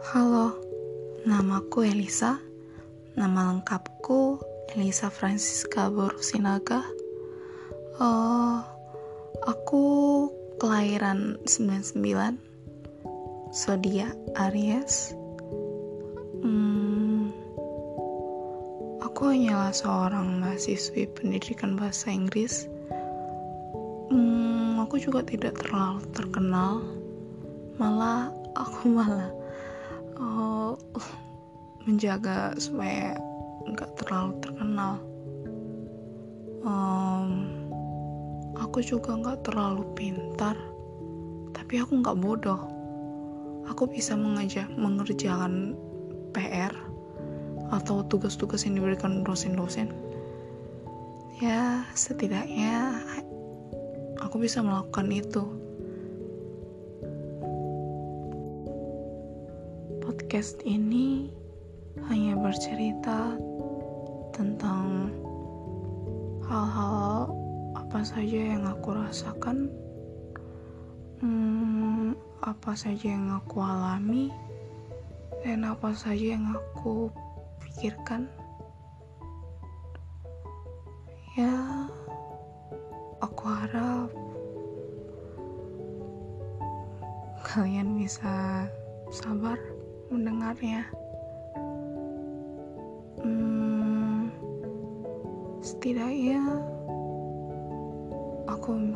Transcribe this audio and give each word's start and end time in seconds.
Halo, 0.00 0.56
namaku 1.28 1.84
Elisa. 1.84 2.40
Nama 3.20 3.52
lengkapku 3.52 4.40
Elisa 4.72 5.12
Francisca 5.12 5.92
Borusinaga. 5.92 6.80
Uh, 8.00 8.64
aku 9.44 9.84
kelahiran 10.56 11.36
99, 11.44 12.00
zodiak 13.52 14.16
Aries. 14.40 15.12
Hmm, 16.40 17.28
aku 19.04 19.36
hanyalah 19.36 19.76
seorang 19.76 20.40
mahasiswi 20.40 21.12
pendidikan 21.12 21.76
bahasa 21.76 22.08
Inggris. 22.08 22.64
Hmm, 24.08 24.80
aku 24.80 24.96
juga 24.96 25.20
tidak 25.28 25.60
terlalu 25.60 26.00
terkenal. 26.16 26.80
Malah 27.76 28.32
aku 28.56 28.88
malah 28.88 29.39
menjaga 31.86 32.54
supaya 32.56 33.16
nggak 33.68 33.90
terlalu 34.00 34.32
terkenal. 34.40 34.94
Um, 36.60 37.30
aku 38.60 38.84
juga 38.84 39.16
nggak 39.16 39.48
terlalu 39.48 39.84
pintar 39.96 40.56
tapi 41.56 41.80
aku 41.80 42.02
nggak 42.02 42.18
bodoh. 42.18 42.60
Aku 43.70 43.86
bisa 43.86 44.18
mengajar 44.18 44.66
mengerjakan 44.74 45.78
PR 46.34 46.74
atau 47.70 48.02
tugas-tugas 48.02 48.66
yang 48.66 48.74
diberikan 48.82 49.22
dosen-dosen. 49.22 49.94
Ya 51.38 51.86
setidaknya 51.94 52.98
aku 54.18 54.42
bisa 54.42 54.60
melakukan 54.60 55.08
itu 55.14 55.46
podcast 60.20 60.60
ini 60.68 61.32
hanya 62.12 62.36
bercerita 62.36 63.40
tentang 64.36 65.08
hal-hal 66.44 67.32
apa 67.72 68.04
saja 68.04 68.52
yang 68.52 68.68
aku 68.68 69.00
rasakan, 69.00 69.72
hmm, 71.24 72.12
apa 72.44 72.76
saja 72.76 73.16
yang 73.16 73.32
aku 73.32 73.64
alami, 73.64 74.28
dan 75.40 75.64
apa 75.64 75.88
saja 75.96 76.36
yang 76.36 76.52
aku 76.52 77.08
pikirkan. 77.64 78.28
Ya, 81.32 81.88
aku 83.24 83.44
harap 83.48 84.12
kalian 87.40 87.96
bisa 87.96 88.68
sabar 89.08 89.56
mendengarnya. 90.10 90.82
Hmm, 93.22 94.26
setidaknya 95.62 96.42
aku 98.50 98.90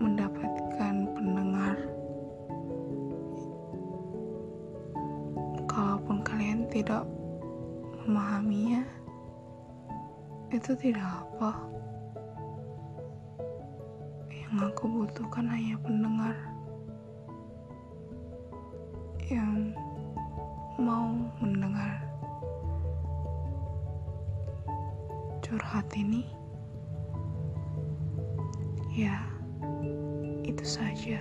mendapatkan 0.00 0.94
pendengar. 1.12 1.76
Kalaupun 5.68 6.24
kalian 6.24 6.64
tidak 6.72 7.04
memahaminya, 8.08 8.88
itu 10.48 10.72
tidak 10.80 11.04
apa. 11.04 11.60
Yang 14.32 14.72
aku 14.72 14.84
butuhkan 14.88 15.44
hanya 15.48 15.76
pendengar 15.84 16.36
yang 19.28 19.74
mau 20.80 21.14
mendengar 21.38 22.02
curhat 25.44 25.86
ini. 25.94 26.26
Ya, 28.92 29.20
itu 30.42 30.64
saja. 30.66 31.20